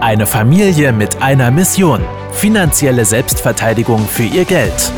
[0.00, 2.02] Eine Familie mit einer Mission.
[2.32, 4.90] Finanzielle Selbstverteidigung für ihr Geld.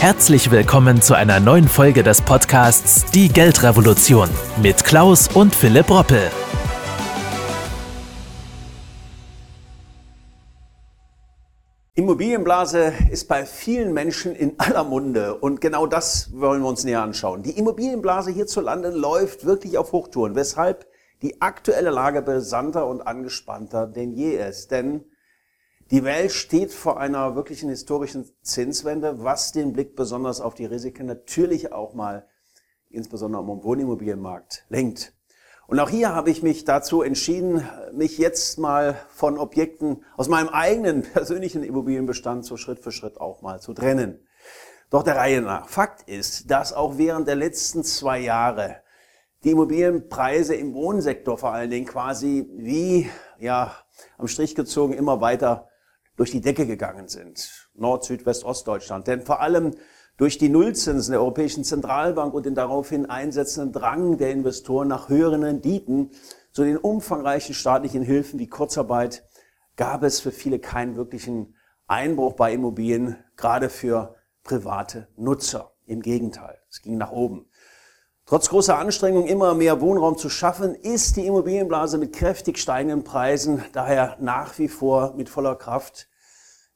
[0.00, 4.28] Herzlich willkommen zu einer neuen Folge des Podcasts Die Geldrevolution
[4.62, 6.30] mit Klaus und Philipp Roppel.
[11.94, 17.00] Immobilienblase ist bei vielen Menschen in aller Munde und genau das wollen wir uns näher
[17.00, 17.42] anschauen.
[17.42, 20.91] Die Immobilienblase hierzulande läuft wirklich auf Hochtouren, weshalb
[21.22, 24.70] die aktuelle Lage brisanter und angespannter denn je ist.
[24.70, 25.04] Denn
[25.90, 31.06] die Welt steht vor einer wirklichen historischen Zinswende, was den Blick besonders auf die Risiken
[31.06, 32.26] natürlich auch mal
[32.90, 35.14] insbesondere am Wohnimmobilienmarkt lenkt.
[35.66, 40.48] Und auch hier habe ich mich dazu entschieden, mich jetzt mal von Objekten aus meinem
[40.48, 44.26] eigenen persönlichen Immobilienbestand so Schritt für Schritt auch mal zu trennen.
[44.90, 45.68] Doch der Reihe nach.
[45.68, 48.81] Fakt ist, dass auch während der letzten zwei Jahre
[49.44, 53.74] die Immobilienpreise im Wohnsektor vor allen Dingen quasi wie, ja,
[54.18, 55.68] am Strich gezogen immer weiter
[56.16, 57.68] durch die Decke gegangen sind.
[57.74, 59.06] Nord, Süd, West, Ostdeutschland.
[59.06, 59.72] Denn vor allem
[60.16, 65.42] durch die Nullzinsen der Europäischen Zentralbank und den daraufhin einsetzenden Drang der Investoren nach höheren
[65.42, 66.10] Renditen
[66.52, 69.24] zu den umfangreichen staatlichen Hilfen wie Kurzarbeit
[69.76, 75.72] gab es für viele keinen wirklichen Einbruch bei Immobilien, gerade für private Nutzer.
[75.86, 77.46] Im Gegenteil, es ging nach oben.
[78.32, 83.62] Trotz großer Anstrengung, immer mehr Wohnraum zu schaffen, ist die Immobilienblase mit kräftig steigenden Preisen
[83.74, 86.08] daher nach wie vor mit voller Kraft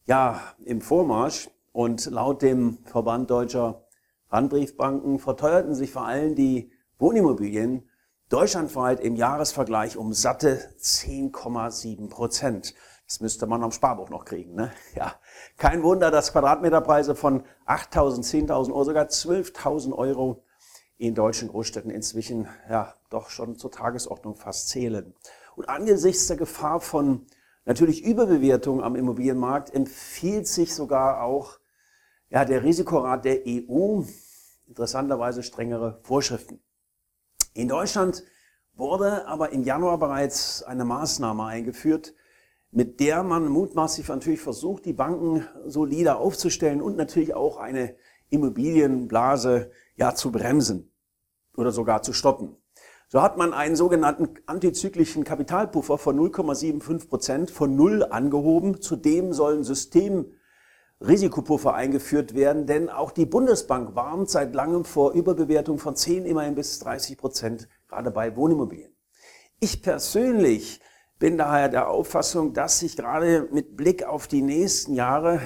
[0.05, 1.49] ja, im Vormarsch.
[1.73, 3.87] Und laut dem Verband deutscher
[4.29, 7.89] Pfandbriefbanken verteuerten sich vor allem die Wohnimmobilien
[8.29, 12.75] deutschlandweit im Jahresvergleich um satte 10,7 Prozent.
[13.07, 14.57] Das müsste man am Sparbuch noch kriegen.
[14.57, 14.73] Ne?
[14.95, 15.15] Ja,
[15.57, 20.43] kein Wunder, dass Quadratmeterpreise von 8.000, 10.000 oder sogar 12.000 Euro
[20.99, 25.15] in deutschen Großstädten inzwischen ja doch schon zur Tagesordnung fast zählen.
[25.55, 27.27] Und angesichts der Gefahr von
[27.65, 31.59] natürlich Überbewertung am Immobilienmarkt empfiehlt sich sogar auch
[32.31, 34.03] ja, der Risikorat der EU
[34.67, 36.61] interessanterweise strengere Vorschriften.
[37.55, 38.25] In Deutschland
[38.75, 42.15] wurde aber im Januar bereits eine Maßnahme eingeführt,
[42.71, 47.97] mit der man mutmaßlich natürlich versucht, die Banken solider aufzustellen und natürlich auch eine
[48.31, 50.93] Immobilienblase ja zu bremsen
[51.57, 52.57] oder sogar zu stoppen.
[53.09, 58.81] So hat man einen sogenannten antizyklischen Kapitalpuffer von 0,75 Prozent von Null angehoben.
[58.81, 60.33] Zudem sollen System
[61.01, 66.55] Risikopuffer eingeführt werden, denn auch die Bundesbank warnt seit langem vor Überbewertung von 10 immerhin
[66.55, 68.93] bis 30 Prozent, gerade bei Wohnimmobilien.
[69.61, 70.81] Ich persönlich
[71.19, 75.41] bin daher der Auffassung, dass sich gerade mit Blick auf die nächsten Jahre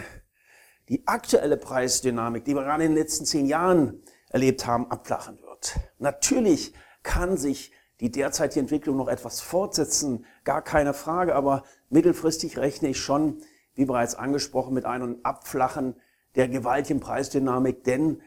[0.90, 5.76] die aktuelle Preisdynamik, die wir gerade in den letzten zehn Jahren erlebt haben, abflachen wird.
[5.98, 12.88] Natürlich kann sich die derzeitige Entwicklung noch etwas fortsetzen, gar keine Frage, aber mittelfristig rechne
[12.88, 13.38] ich schon
[13.74, 15.94] wie bereits angesprochen, mit einem Abflachen
[16.34, 18.20] der gewaltigen Preisdynamik, denn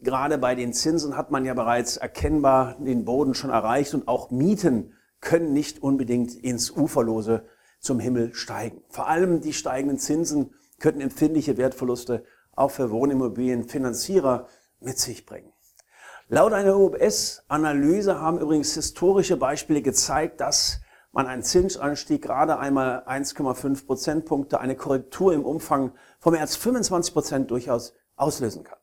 [0.00, 4.30] gerade bei den Zinsen hat man ja bereits erkennbar den Boden schon erreicht und auch
[4.30, 7.44] Mieten können nicht unbedingt ins Uferlose
[7.80, 8.82] zum Himmel steigen.
[8.88, 14.48] Vor allem die steigenden Zinsen könnten empfindliche Wertverluste auch für Wohnimmobilienfinanzierer
[14.80, 15.52] mit sich bringen.
[16.28, 20.80] Laut einer UBS-Analyse haben übrigens historische Beispiele gezeigt, dass
[21.12, 27.12] man einen Zinsanstieg gerade einmal 1,5 Prozentpunkte, eine Korrektur im Umfang von mehr als 25
[27.12, 28.78] Prozent durchaus auslösen kann.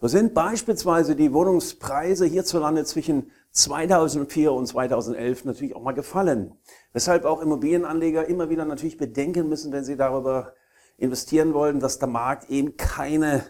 [0.00, 6.54] So sind beispielsweise die Wohnungspreise hierzulande zwischen 2004 und 2011 natürlich auch mal gefallen.
[6.92, 10.54] Weshalb auch Immobilienanleger immer wieder natürlich bedenken müssen, wenn sie darüber
[11.00, 13.42] investieren wollen, dass der Markt eben keine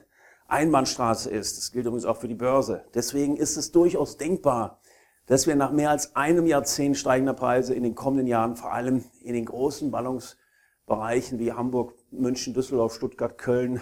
[0.46, 1.58] Einbahnstraße ist.
[1.58, 2.84] Das gilt übrigens auch für die Börse.
[2.94, 4.80] Deswegen ist es durchaus denkbar,
[5.26, 9.04] dass wir nach mehr als einem Jahrzehnt steigender Preise in den kommenden Jahren vor allem
[9.22, 13.80] in den großen Ballungsbereichen wie Hamburg, München, Düsseldorf, Stuttgart, Köln,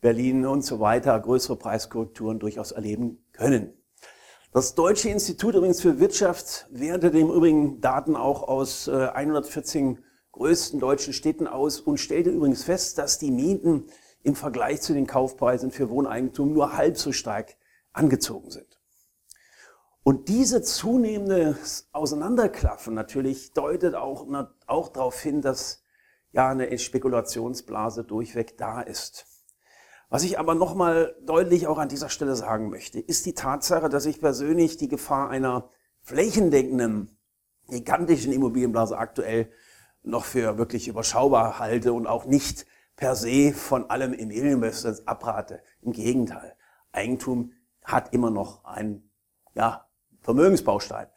[0.00, 3.72] Berlin und so weiter größere Preiskorrekturen durchaus erleben können.
[4.52, 10.00] Das Deutsche Institut übrigens für Wirtschaft wertet im Übrigen Daten auch aus 114 äh,
[10.32, 13.86] größten deutschen Städten aus und stellte übrigens fest, dass die Mieten
[14.22, 17.56] im Vergleich zu den Kaufpreisen für Wohneigentum nur halb so stark
[17.92, 18.80] angezogen sind.
[20.04, 21.56] Und diese zunehmende
[21.92, 24.26] Auseinanderklaffen natürlich deutet auch,
[24.66, 25.82] auch darauf hin, dass
[26.32, 29.26] ja eine Spekulationsblase durchweg da ist.
[30.08, 34.06] Was ich aber nochmal deutlich auch an dieser Stelle sagen möchte, ist die Tatsache, dass
[34.06, 35.70] ich persönlich die Gefahr einer
[36.02, 37.16] flächendeckenden,
[37.68, 39.50] gigantischen Immobilienblase aktuell
[40.02, 42.66] noch für wirklich überschaubar halte und auch nicht
[42.96, 45.62] per se von allem Immobilieninvestments abrate.
[45.80, 46.54] Im Gegenteil.
[46.92, 47.52] Eigentum
[47.84, 49.10] hat immer noch einen,
[49.54, 49.88] ja,
[50.20, 51.08] Vermögensbaustein.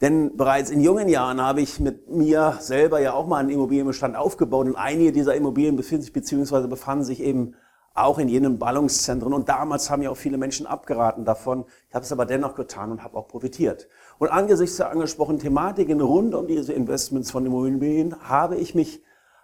[0.00, 4.16] Denn bereits in jungen Jahren habe ich mit mir selber ja auch mal einen Immobilienbestand
[4.16, 6.66] aufgebaut und einige dieser Immobilien befinden sich bzw.
[6.66, 7.54] befanden sich eben
[7.94, 9.32] auch in jenen Ballungszentren.
[9.32, 11.64] Und damals haben ja auch viele Menschen abgeraten davon.
[11.88, 13.88] Ich habe es aber dennoch getan und habe auch profitiert.
[14.18, 19.02] Und angesichts der angesprochenen Thematiken rund um diese Investments von Immobilien habe ich mich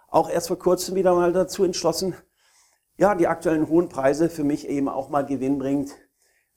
[0.09, 2.15] auch erst vor kurzem wieder mal dazu entschlossen,
[2.97, 5.91] ja, die aktuellen hohen Preise für mich eben auch mal gewinnbringend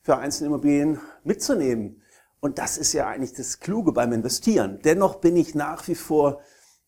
[0.00, 2.02] für einzelne Immobilien mitzunehmen.
[2.40, 4.80] Und das ist ja eigentlich das Kluge beim Investieren.
[4.82, 6.40] Dennoch bin ich nach wie vor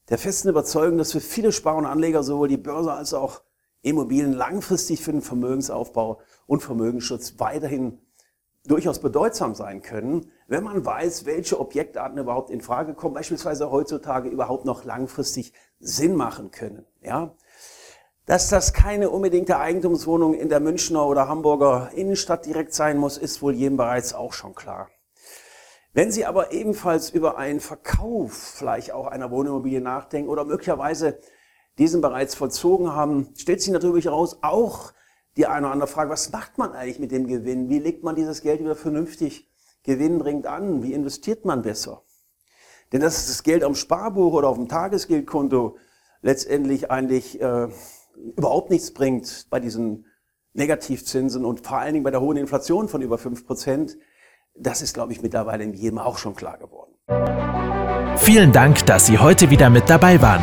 [0.08, 3.42] der festen Überzeugung, dass für viele Sparer und Anleger sowohl die Börse als auch
[3.82, 7.98] Immobilien langfristig für den Vermögensaufbau und Vermögensschutz weiterhin
[8.64, 14.28] durchaus bedeutsam sein können, wenn man weiß, welche Objektarten überhaupt in Frage kommen, beispielsweise heutzutage
[14.28, 16.86] überhaupt noch langfristig Sinn machen können.
[17.02, 17.34] Ja?
[18.24, 23.42] Dass das keine unbedingte Eigentumswohnung in der Münchner oder Hamburger Innenstadt direkt sein muss, ist
[23.42, 24.88] wohl jedem bereits auch schon klar.
[25.92, 31.18] Wenn Sie aber ebenfalls über einen Verkauf vielleicht auch einer Wohnimmobilie nachdenken oder möglicherweise
[31.78, 34.92] diesen bereits vollzogen haben, stellt sich natürlich heraus auch
[35.36, 37.68] die eine oder andere Frage, was macht man eigentlich mit dem Gewinn?
[37.68, 39.48] Wie legt man dieses Geld wieder vernünftig
[39.82, 40.82] gewinnbringend an?
[40.82, 42.02] Wie investiert man besser?
[42.92, 45.76] Denn dass das Geld am Sparbuch oder auf dem Tagesgeldkonto
[46.20, 47.68] letztendlich eigentlich äh,
[48.36, 50.06] überhaupt nichts bringt bei diesen
[50.52, 53.96] Negativzinsen und vor allen Dingen bei der hohen Inflation von über fünf Prozent,
[54.54, 56.92] das ist, glaube ich, mittlerweile jedem auch schon klar geworden.
[58.18, 60.42] Vielen Dank, dass Sie heute wieder mit dabei waren.